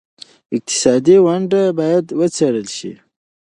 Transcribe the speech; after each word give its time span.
اقتصادي 0.55 1.17
ونډه 1.25 1.61
باید 1.79 2.05
وڅېړل 2.19 2.67
شي. 2.77 2.93